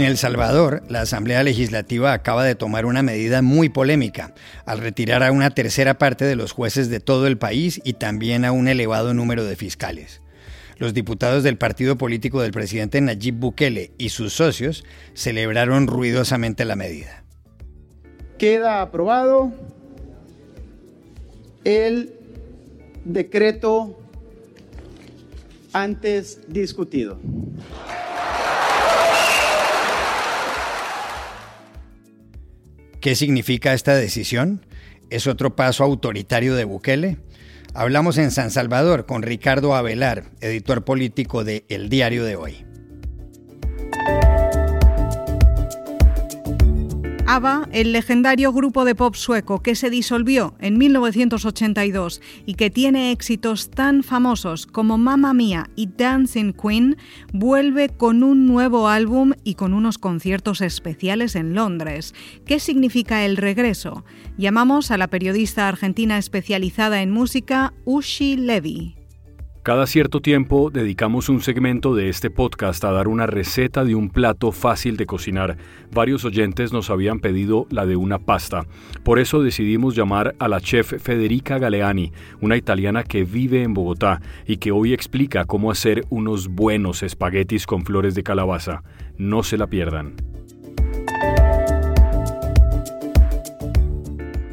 [0.00, 4.32] En El Salvador, la Asamblea Legislativa acaba de tomar una medida muy polémica
[4.64, 8.46] al retirar a una tercera parte de los jueces de todo el país y también
[8.46, 10.22] a un elevado número de fiscales.
[10.78, 16.76] Los diputados del partido político del presidente Nayib Bukele y sus socios celebraron ruidosamente la
[16.76, 17.22] medida.
[18.38, 19.52] Queda aprobado
[21.64, 22.14] el
[23.04, 24.00] decreto
[25.74, 27.18] antes discutido.
[33.00, 34.66] ¿Qué significa esta decisión?
[35.08, 37.16] ¿Es otro paso autoritario de Bukele?
[37.72, 42.66] Hablamos en San Salvador con Ricardo Avelar, editor político de El Diario de Hoy.
[47.32, 53.12] ABBA, el legendario grupo de pop sueco que se disolvió en 1982 y que tiene
[53.12, 56.96] éxitos tan famosos como Mamma Mia y Dancing Queen,
[57.32, 62.16] vuelve con un nuevo álbum y con unos conciertos especiales en Londres.
[62.46, 64.04] ¿Qué significa el regreso?
[64.36, 68.99] Llamamos a la periodista argentina especializada en música, Ushi Levy.
[69.62, 74.08] Cada cierto tiempo dedicamos un segmento de este podcast a dar una receta de un
[74.08, 75.58] plato fácil de cocinar.
[75.92, 78.64] Varios oyentes nos habían pedido la de una pasta.
[79.04, 84.22] Por eso decidimos llamar a la chef Federica Galeani, una italiana que vive en Bogotá
[84.46, 88.82] y que hoy explica cómo hacer unos buenos espaguetis con flores de calabaza.
[89.18, 90.14] No se la pierdan.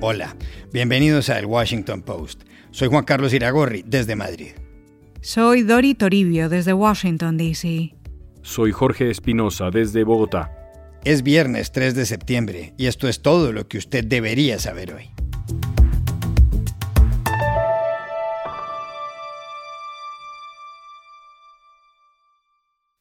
[0.02, 0.36] Hola,
[0.74, 2.44] bienvenidos a El Washington Post.
[2.72, 4.50] Soy Juan Carlos Iragorri, desde Madrid.
[5.22, 7.96] Soy Dori Toribio desde Washington, D.C.
[8.44, 10.52] Soy Jorge Espinosa desde Bogotá.
[11.04, 15.10] Es viernes 3 de septiembre y esto es todo lo que usted debería saber hoy.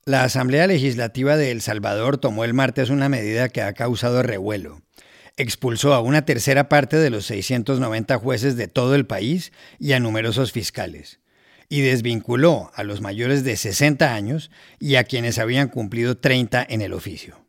[0.07, 4.81] La Asamblea Legislativa de El Salvador tomó el martes una medida que ha causado revuelo.
[5.37, 10.01] Expulsó a una tercera parte de los 690 jueces de todo el país y a
[10.01, 11.21] numerosos fiscales
[11.69, 16.83] y desvinculó a los mayores de 60 años y a quienes habían cumplido 30 en
[16.83, 17.47] el oficio.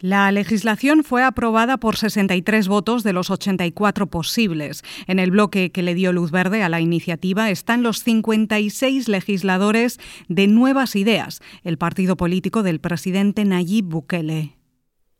[0.00, 4.82] La legislación fue aprobada por 63 votos de los 84 posibles.
[5.06, 10.00] En el bloque que le dio luz verde a la iniciativa están los 56 legisladores
[10.28, 14.59] de Nuevas Ideas, el partido político del presidente Nayib Bukele.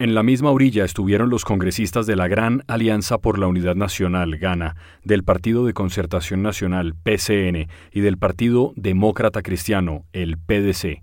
[0.01, 4.39] En la misma orilla estuvieron los congresistas de la Gran Alianza por la Unidad Nacional,
[4.39, 4.75] GANA,
[5.05, 11.03] del Partido de Concertación Nacional, PCN, y del Partido Demócrata Cristiano, el PDC.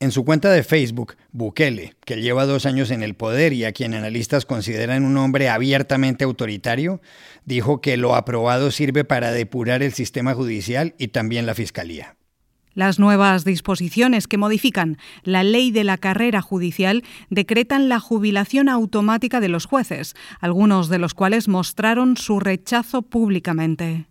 [0.00, 3.72] En su cuenta de Facebook, Bukele, que lleva dos años en el poder y a
[3.72, 7.02] quien analistas consideran un hombre abiertamente autoritario,
[7.44, 12.16] dijo que lo aprobado sirve para depurar el sistema judicial y también la fiscalía.
[12.74, 19.40] Las nuevas disposiciones que modifican la ley de la carrera judicial decretan la jubilación automática
[19.40, 24.06] de los jueces, algunos de los cuales mostraron su rechazo públicamente.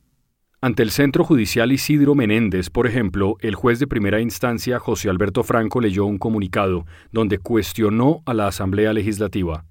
[0.64, 5.44] Ante el Centro Judicial Isidro Menéndez, por ejemplo, el juez de primera instancia José Alberto
[5.44, 9.66] Franco leyó un comunicado donde cuestionó a la Asamblea Legislativa.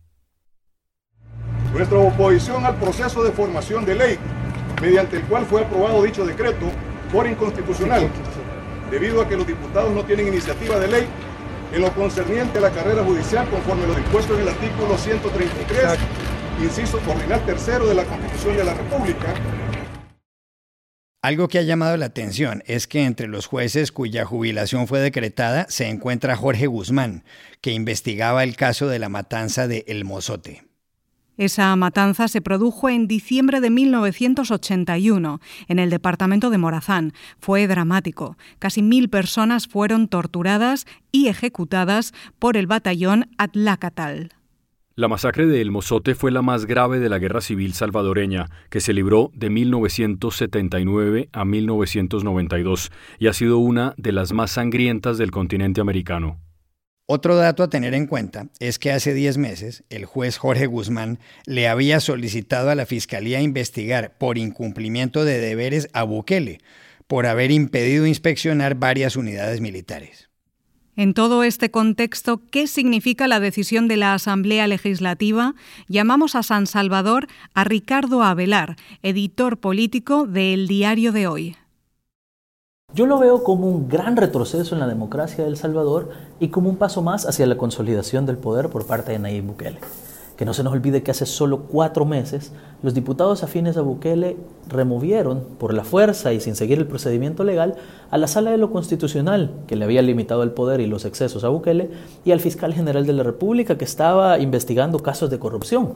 [1.72, 4.18] Nuestra oposición al proceso de formación de ley,
[4.82, 6.66] mediante el cual fue aprobado dicho decreto,
[7.12, 8.10] por inconstitucional
[8.90, 11.06] debido a que los diputados no tienen iniciativa de ley
[11.72, 15.98] en lo concerniente a la carrera judicial conforme lo dispuesto en el artículo 133,
[16.62, 19.34] inciso ordinal tercero de la Constitución de la República.
[21.22, 25.66] Algo que ha llamado la atención es que entre los jueces cuya jubilación fue decretada
[25.68, 27.24] se encuentra Jorge Guzmán,
[27.60, 30.69] que investigaba el caso de la matanza de El Mozote.
[31.36, 37.12] Esa matanza se produjo en diciembre de 1981 en el departamento de Morazán.
[37.38, 38.36] Fue dramático.
[38.58, 44.34] Casi mil personas fueron torturadas y ejecutadas por el batallón Atlacatal.
[44.96, 48.80] La masacre de El Mozote fue la más grave de la Guerra Civil salvadoreña, que
[48.80, 55.30] se libró de 1979 a 1992 y ha sido una de las más sangrientas del
[55.30, 56.38] continente americano.
[57.12, 61.18] Otro dato a tener en cuenta es que hace 10 meses el juez Jorge Guzmán
[61.44, 66.60] le había solicitado a la Fiscalía investigar por incumplimiento de deberes a Bukele
[67.08, 70.30] por haber impedido inspeccionar varias unidades militares.
[70.94, 75.56] En todo este contexto, ¿qué significa la decisión de la Asamblea Legislativa?
[75.88, 81.56] Llamamos a San Salvador a Ricardo Avelar, editor político de El Diario de Hoy.
[82.92, 86.08] Yo lo veo como un gran retroceso en la democracia de El Salvador
[86.40, 89.78] y como un paso más hacia la consolidación del poder por parte de Nayib Bukele.
[90.36, 92.50] que no se nos olvide que hace solo cuatro meses
[92.82, 94.38] los diputados afines a Bukele
[94.68, 97.76] removieron por la fuerza y sin seguir el procedimiento legal
[98.10, 101.44] a la Sala de lo Constitucional, que le había limitado el poder y los excesos
[101.44, 101.90] a Bukele,
[102.24, 105.92] y al fiscal general de la República, que estaba investigando casos de corrupción.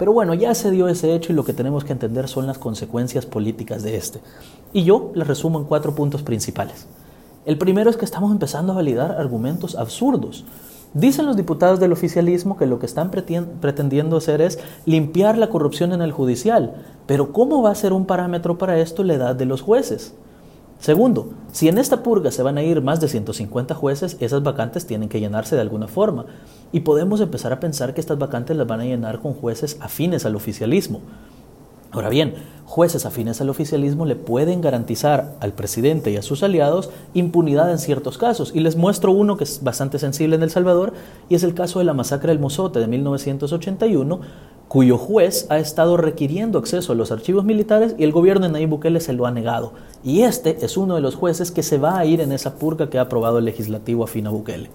[0.00, 2.58] Pero bueno, ya se dio ese hecho y lo que tenemos que entender son las
[2.58, 4.20] consecuencias políticas de este.
[4.72, 6.88] Y yo les resumo en cuatro puntos principales.
[7.46, 10.44] El primero es que estamos empezando a validar argumentos absurdos
[10.92, 15.92] Dicen los diputados del oficialismo que lo que están pretendiendo hacer es limpiar la corrupción
[15.92, 16.74] en el judicial,
[17.06, 20.14] pero ¿cómo va a ser un parámetro para esto la edad de los jueces?
[20.80, 24.86] Segundo, si en esta purga se van a ir más de 150 jueces, esas vacantes
[24.86, 26.24] tienen que llenarse de alguna forma.
[26.72, 30.24] Y podemos empezar a pensar que estas vacantes las van a llenar con jueces afines
[30.24, 31.00] al oficialismo.
[31.92, 32.34] Ahora bien,
[32.64, 37.78] jueces afines al oficialismo le pueden garantizar al presidente y a sus aliados impunidad en
[37.78, 38.52] ciertos casos.
[38.54, 40.94] Y les muestro uno que es bastante sensible en El Salvador,
[41.28, 44.20] y es el caso de la masacre del Mozote de 1981,
[44.70, 48.68] cuyo juez ha estado requiriendo acceso a los archivos militares y el gobierno de Nayib
[48.68, 49.72] Bukele se lo ha negado.
[50.04, 52.88] Y este es uno de los jueces que se va a ir en esa purga
[52.88, 54.70] que ha aprobado el legislativo afín a Bukele.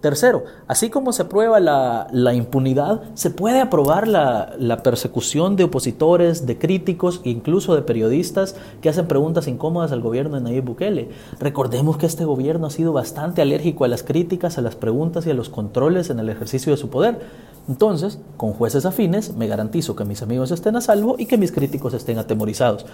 [0.00, 6.46] Tercero, así como se aprueba la, impunidad, se puede aprobar la, la, persecución de opositores,
[6.46, 11.10] de críticos, incluso de periodistas que hacen preguntas incómodas al gobierno de Nayib Bukele.
[11.38, 15.30] Recordemos que este gobierno ha sido bastante alérgico a las críticas, a las preguntas y
[15.30, 17.20] a los controles en el ejercicio de su poder.
[17.68, 21.52] Entonces, con jueces afines, me garantizo que mis amigos estén a salvo y que mis
[21.52, 22.86] críticos estén atemorizados.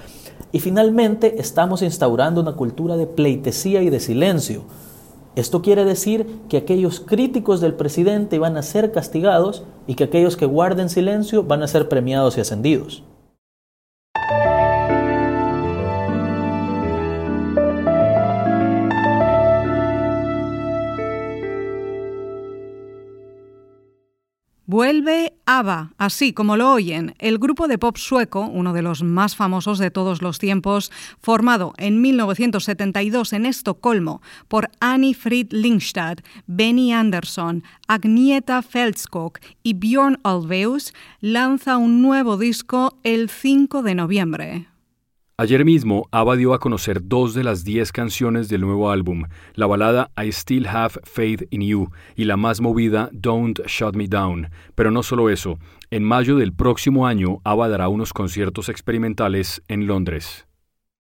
[0.52, 4.64] Y finalmente, estamos instaurando una cultura de pleitesía y de silencio
[5.36, 10.34] esto quiere decir que aquellos críticos del presidente van a ser castigados y que aquellos
[10.34, 13.02] que guarden silencio van a ser premiados y ascendidos.
[24.76, 29.34] Vuelve ABBA, así como lo oyen, el grupo de pop sueco, uno de los más
[29.34, 36.92] famosos de todos los tiempos, formado en 1972 en Estocolmo por Annie Frid Lindstad, Benny
[36.92, 44.75] Andersson, Agnieta Feldskog y Björn Alveus, lanza un nuevo disco el 5 de noviembre.
[45.38, 49.66] Ayer mismo, ABBA dio a conocer dos de las diez canciones del nuevo álbum, la
[49.66, 54.48] balada I Still Have Faith in You y la más movida Don't Shut Me Down.
[54.74, 55.58] Pero no solo eso,
[55.90, 60.46] en mayo del próximo año, ABBA dará unos conciertos experimentales en Londres.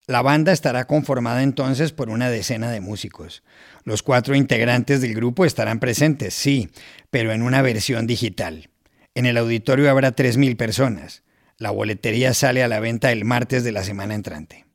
[0.07, 3.43] La banda estará conformada entonces por una decena de músicos.
[3.85, 6.71] Los cuatro integrantes del grupo estarán presentes, sí,
[7.11, 8.71] pero en una versión digital.
[9.15, 11.23] En el auditorio habrá 3.000 personas.
[11.63, 14.67] La boletería sale a la venta el martes de la semana entrante.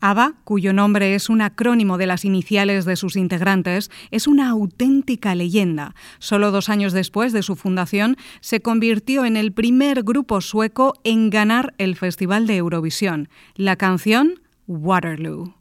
[0.00, 5.36] ABBA, cuyo nombre es un acrónimo de las iniciales de sus integrantes, es una auténtica
[5.36, 5.94] leyenda.
[6.18, 11.30] Solo dos años después de su fundación, se convirtió en el primer grupo sueco en
[11.30, 13.28] ganar el Festival de Eurovisión.
[13.54, 15.55] La canción Waterloo.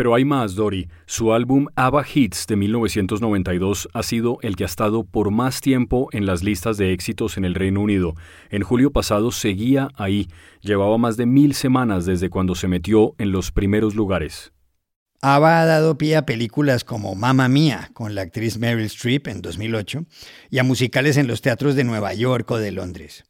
[0.00, 0.88] Pero hay más, Dory.
[1.04, 6.08] Su álbum ABBA Hits de 1992 ha sido el que ha estado por más tiempo
[6.12, 8.14] en las listas de éxitos en el Reino Unido.
[8.48, 10.28] En julio pasado seguía ahí.
[10.62, 14.54] Llevaba más de mil semanas desde cuando se metió en los primeros lugares.
[15.20, 19.42] ABBA ha dado pie a películas como Mamma Mía con la actriz Meryl Streep en
[19.42, 20.06] 2008
[20.48, 23.24] y a musicales en los teatros de Nueva York o de Londres.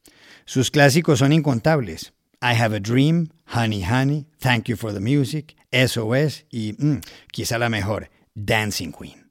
[0.44, 2.12] Sus clásicos son incontables.
[2.40, 7.00] I Have a Dream, Honey Honey, Thank You for the Music, SOS y mm,
[7.30, 9.30] quizá la mejor, Dancing Queen.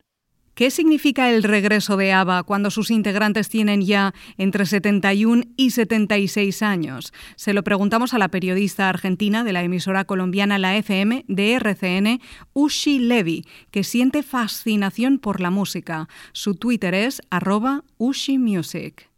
[0.60, 6.62] ¿Qué significa el regreso de ABBA cuando sus integrantes tienen ya entre 71 y 76
[6.64, 7.14] años?
[7.38, 12.20] Se lo preguntamos a la periodista argentina de la emisora colombiana La FM de RCN,
[12.52, 16.10] Ushi Levy, que siente fascinación por la música.
[16.34, 19.10] Su Twitter es arroba Ushi Music.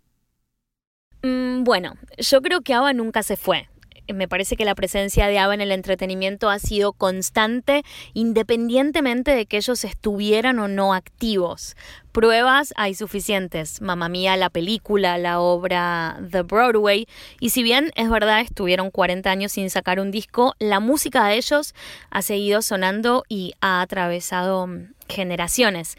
[1.23, 3.70] Mm, bueno, yo creo que ABBA nunca se fue
[4.13, 9.45] me parece que la presencia de ABBA en el entretenimiento ha sido constante independientemente de
[9.45, 11.75] que ellos estuvieran o no activos.
[12.11, 13.81] Pruebas hay suficientes.
[13.81, 17.07] Mamma Mía, la película, la obra The Broadway.
[17.39, 21.35] Y si bien es verdad, estuvieron 40 años sin sacar un disco, la música de
[21.35, 21.73] ellos
[22.09, 24.67] ha seguido sonando y ha atravesado
[25.07, 25.97] generaciones.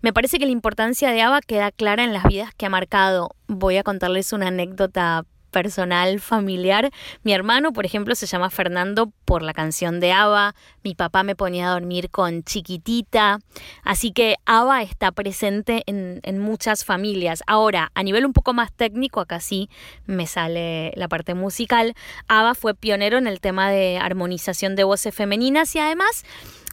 [0.00, 3.30] Me parece que la importancia de ABBA queda clara en las vidas que ha marcado.
[3.46, 6.90] Voy a contarles una anécdota personal, familiar.
[7.22, 10.56] Mi hermano, por ejemplo, se llama Fernando por la canción de Ava.
[10.82, 13.38] Mi papá me ponía a dormir con chiquitita.
[13.84, 17.44] Así que Ava está presente en, en muchas familias.
[17.46, 19.70] Ahora, a nivel un poco más técnico, acá sí
[20.06, 21.94] me sale la parte musical.
[22.26, 26.24] Ava fue pionero en el tema de armonización de voces femeninas y además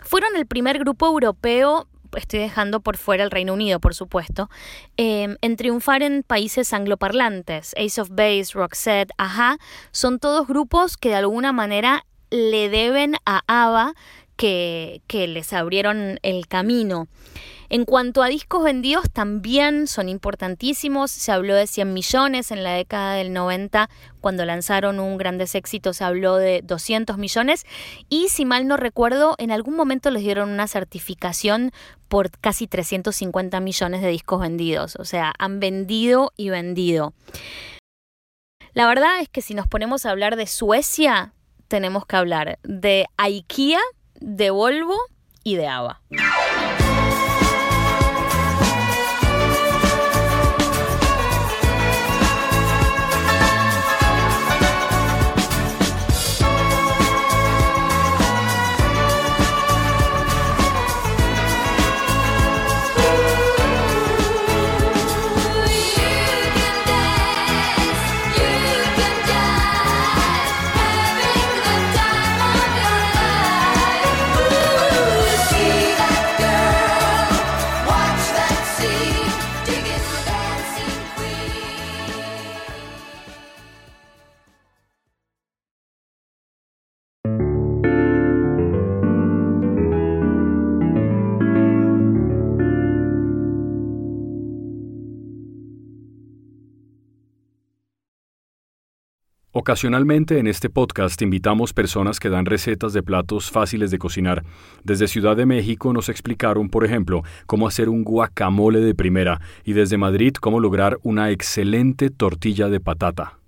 [0.04, 4.50] fueron el primer grupo europeo estoy dejando por fuera el Reino Unido, por supuesto,
[4.98, 7.74] em, en triunfar en países angloparlantes.
[7.78, 9.58] Ace of Base, Roxette, Aja,
[9.92, 13.94] son todos grupos que de alguna manera le deben a ABBA
[14.40, 17.08] que, les abrieron el camino.
[17.68, 21.12] En cuanto a discos vendidos, también son importantísimos.
[21.12, 23.90] Se habló de 100 millones en la década del 90,
[24.22, 27.66] cuando lanzaron un grandes éxitos, se habló de 200 millones.
[28.08, 31.72] Y si mal no recuerdo, en algún momento les dieron una certificación
[32.08, 34.96] por casi 350 millones de discos vendidos.
[34.96, 37.14] O sea, han vendido y vendido.
[38.74, 41.34] La verdad es que si nos ponemos a hablar de Suecia,
[41.68, 43.80] tenemos que hablar de IKEA,
[44.20, 44.98] de Volvo
[45.44, 46.02] y de ABBA.
[99.60, 104.46] Ocasionalmente en este podcast invitamos personas que dan recetas de platos fáciles de cocinar.
[104.86, 109.74] Desde Ciudad de México nos explicaron, por ejemplo, cómo hacer un guacamole de primera y
[109.74, 113.39] desde Madrid cómo lograr una excelente tortilla de patata.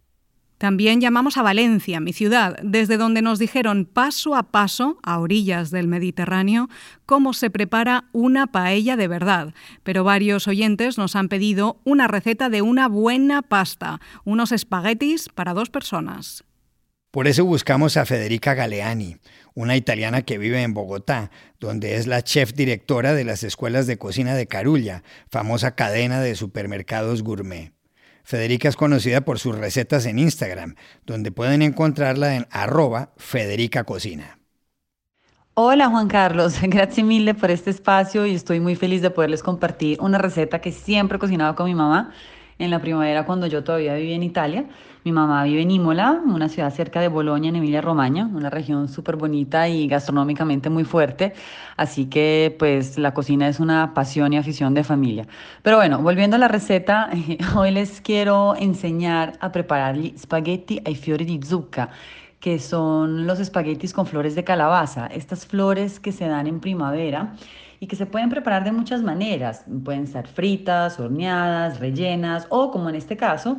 [0.62, 5.72] También llamamos a Valencia, mi ciudad, desde donde nos dijeron paso a paso, a orillas
[5.72, 6.70] del Mediterráneo,
[7.08, 9.56] cómo se prepara una paella de verdad.
[9.82, 15.56] Pero varios oyentes nos han pedido una receta de una buena pasta, unos espaguetis para
[15.56, 16.44] dos personas.
[17.10, 19.18] Por eso buscamos a Federica Galeani,
[19.56, 23.98] una italiana que vive en Bogotá, donde es la chef directora de las escuelas de
[23.98, 27.74] cocina de Carulla, famosa cadena de supermercados gourmet.
[28.24, 30.76] Federica es conocida por sus recetas en Instagram,
[31.06, 34.40] donde pueden encontrarla en arroba Federica Cocina.
[35.54, 40.00] Hola Juan Carlos, gracias mille por este espacio y estoy muy feliz de poderles compartir
[40.02, 42.14] una receta que siempre he cocinado con mi mamá
[42.62, 44.66] en la primavera cuando yo todavía vivía en Italia.
[45.04, 49.16] Mi mamá vive en Imola, una ciudad cerca de Bolonia, en Emilia-Romagna, una región súper
[49.16, 51.34] bonita y gastronómicamente muy fuerte.
[51.76, 55.26] Así que pues la cocina es una pasión y afición de familia.
[55.64, 57.10] Pero bueno, volviendo a la receta,
[57.56, 61.90] hoy les quiero enseñar a preparar spaghetti ai fiori di zucca
[62.40, 67.36] que son los espaguetis con flores de calabaza, estas flores que se dan en primavera
[67.82, 69.66] y que se pueden preparar de muchas maneras.
[69.84, 73.58] Pueden ser fritas, horneadas, rellenas o, como en este caso,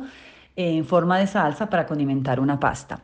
[0.55, 3.01] en forma de salsa para condimentar una pasta.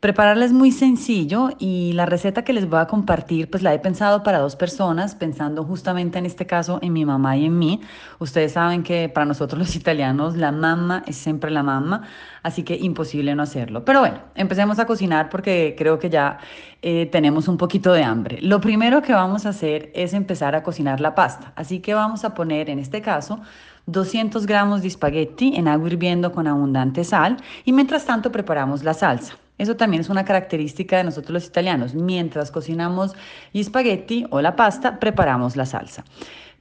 [0.00, 3.78] Prepararla es muy sencillo y la receta que les voy a compartir pues la he
[3.78, 7.80] pensado para dos personas, pensando justamente en este caso en mi mamá y en mí.
[8.18, 12.02] Ustedes saben que para nosotros los italianos la mamá es siempre la mamá,
[12.42, 13.86] así que imposible no hacerlo.
[13.86, 16.38] Pero bueno, empecemos a cocinar porque creo que ya
[16.82, 18.38] eh, tenemos un poquito de hambre.
[18.42, 22.22] Lo primero que vamos a hacer es empezar a cocinar la pasta, así que vamos
[22.26, 23.40] a poner en este caso
[23.86, 28.92] 200 gramos de espagueti en agua hirviendo con abundante sal y mientras tanto preparamos la
[28.92, 29.38] salsa.
[29.58, 31.94] Eso también es una característica de nosotros los italianos.
[31.94, 33.14] Mientras cocinamos
[33.54, 36.04] el espagueti o la pasta, preparamos la salsa.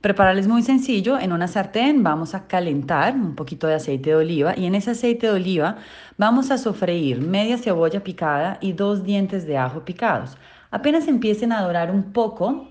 [0.06, 1.18] Preparar es muy sencillo.
[1.18, 4.92] En una sartén vamos a calentar un poquito de aceite de oliva y en ese
[4.92, 5.78] aceite de oliva
[6.18, 10.38] vamos a sofreír media cebolla picada y dos dientes de ajo picados.
[10.70, 12.68] Apenas empiecen a dorar un poco,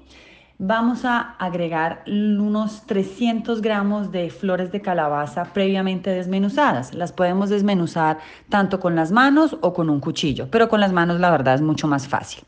[0.58, 6.94] vamos a agregar unos 300 gramos de flores de calabaza previamente desmenuzadas.
[6.94, 8.18] Las podemos desmenuzar
[8.48, 11.62] tanto con las manos o con un cuchillo, pero con las manos la verdad es
[11.62, 12.44] mucho más fácil.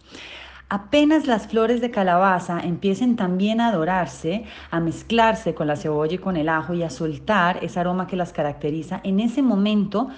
[0.68, 6.18] Apenas las flores de calabaza empiecen también a dorarse, a mezclarse con la cebolla y
[6.18, 10.08] con el ajo y a soltar ese aroma que las caracteriza, en ese momento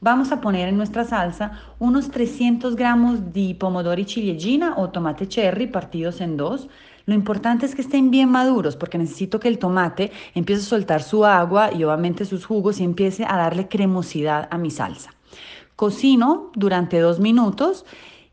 [0.00, 5.66] vamos a poner en nuestra salsa unos 300 gramos de pomodori ciliegina o tomate cherry
[5.66, 6.68] partidos en dos,
[7.06, 11.02] lo importante es que estén bien maduros porque necesito que el tomate empiece a soltar
[11.04, 15.14] su agua y obviamente sus jugos y empiece a darle cremosidad a mi salsa.
[15.76, 17.84] Cocino durante dos minutos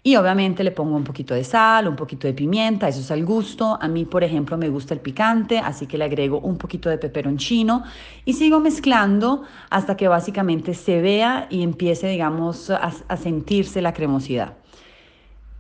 [0.02, 3.24] y obviamente le pongo un poquito de sal, un poquito de pimienta, eso es al
[3.24, 3.78] gusto.
[3.80, 6.98] A mí, por ejemplo, me gusta el picante, así que le agrego un poquito de
[6.98, 7.84] peperoncino
[8.26, 13.94] y sigo mezclando hasta que básicamente se vea y empiece, digamos, a, a sentirse la
[13.94, 14.63] cremosidad.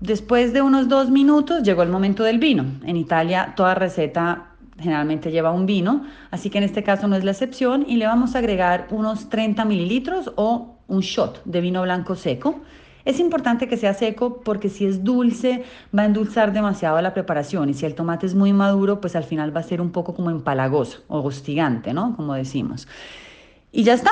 [0.03, 2.65] Después de unos dos minutos llegó el momento del vino.
[2.85, 7.23] En Italia toda receta generalmente lleva un vino, así que en este caso no es
[7.23, 11.83] la excepción y le vamos a agregar unos 30 mililitros o un shot de vino
[11.83, 12.59] blanco seco.
[13.05, 15.63] Es importante que sea seco porque si es dulce
[15.97, 19.23] va a endulzar demasiado la preparación y si el tomate es muy maduro pues al
[19.23, 22.13] final va a ser un poco como empalagoso o hostigante, ¿no?
[22.17, 22.89] Como decimos.
[23.71, 24.11] Y ya está.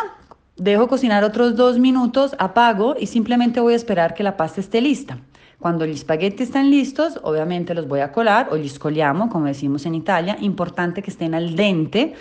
[0.55, 4.79] Dejo cocinar otros dos minutos, apago y simplemente voy a esperar que la pasta esté
[4.79, 5.17] lista.
[5.61, 9.85] Cuando los espagueti están listos, obviamente los voy a colar o los coliamo, como decimos
[9.85, 10.35] en Italia.
[10.41, 12.15] Importante que estén al dente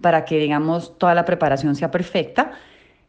[0.00, 2.52] para que, digamos, toda la preparación sea perfecta.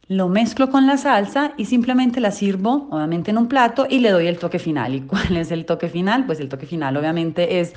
[0.07, 4.09] Lo mezclo con la salsa y simplemente la sirvo, obviamente, en un plato y le
[4.09, 4.95] doy el toque final.
[4.95, 6.25] ¿Y cuál es el toque final?
[6.25, 7.75] Pues el toque final, obviamente, es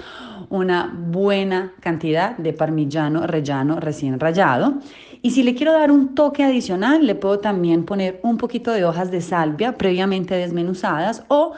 [0.49, 4.79] una buena cantidad de parmigiano rellano recién rallado.
[5.21, 8.87] Y si le quiero dar un toque adicional, le puedo también poner un poquito de
[8.87, 11.53] hojas de salvia previamente desmenuzadas o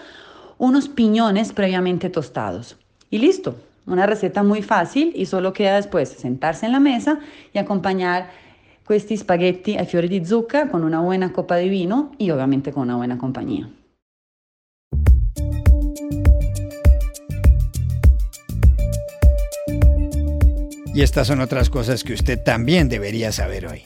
[0.60, 2.76] unos piñones previamente tostados.
[3.10, 7.18] Y listo, una receta muy fácil y solo queda después sentarse en la mesa
[7.54, 8.30] y acompañar
[8.86, 12.82] questi spaghetti ai fiori di zucca con una buena copa de vino y obviamente con
[12.82, 13.70] una buena compañía.
[20.92, 23.84] Y estas son otras cosas que usted también debería saber hoy.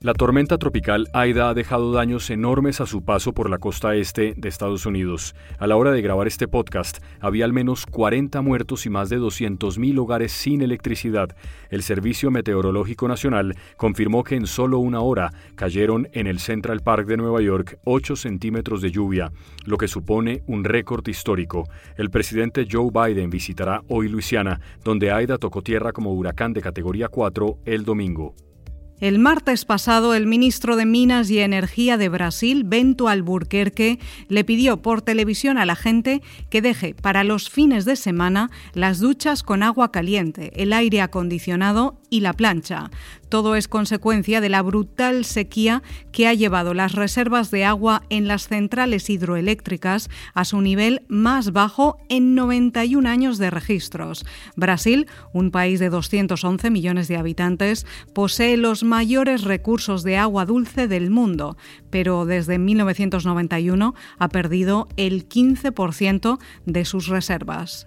[0.00, 4.32] La tormenta tropical Aida ha dejado daños enormes a su paso por la costa este
[4.36, 5.34] de Estados Unidos.
[5.58, 9.18] A la hora de grabar este podcast, había al menos 40 muertos y más de
[9.18, 11.34] 200.000 hogares sin electricidad.
[11.68, 17.08] El Servicio Meteorológico Nacional confirmó que en solo una hora cayeron en el Central Park
[17.08, 19.32] de Nueva York 8 centímetros de lluvia,
[19.64, 21.68] lo que supone un récord histórico.
[21.96, 27.08] El presidente Joe Biden visitará hoy Luisiana, donde Aida tocó tierra como huracán de categoría
[27.08, 28.36] 4 el domingo.
[29.00, 34.82] El martes pasado, el ministro de Minas y Energía de Brasil, Bento Alburquerque, le pidió
[34.82, 39.62] por televisión a la gente que deje para los fines de semana las duchas con
[39.62, 42.90] agua caliente, el aire acondicionado y la plancha.
[43.28, 45.82] Todo es consecuencia de la brutal sequía
[46.12, 51.52] que ha llevado las reservas de agua en las centrales hidroeléctricas a su nivel más
[51.52, 54.24] bajo en 91 años de registros.
[54.56, 60.88] Brasil, un país de 211 millones de habitantes, posee los mayores recursos de agua dulce
[60.88, 61.56] del mundo,
[61.90, 67.86] pero desde 1991 ha perdido el 15% de sus reservas.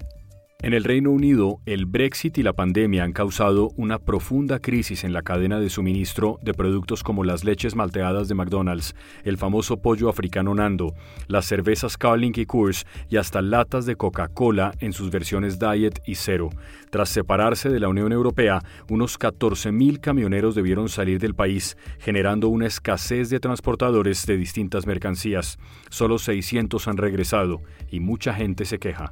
[0.63, 5.11] En el Reino Unido, el Brexit y la pandemia han causado una profunda crisis en
[5.11, 8.93] la cadena de suministro de productos como las leches malteadas de McDonald's,
[9.23, 10.93] el famoso pollo africano Nando,
[11.27, 16.13] las cervezas Carling y Coors y hasta latas de Coca-Cola en sus versiones Diet y
[16.13, 16.51] Zero.
[16.91, 22.67] Tras separarse de la Unión Europea, unos 14.000 camioneros debieron salir del país, generando una
[22.67, 25.57] escasez de transportadores de distintas mercancías.
[25.89, 29.11] Solo 600 han regresado y mucha gente se queja.